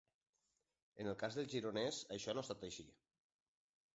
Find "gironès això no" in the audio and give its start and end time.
1.51-2.43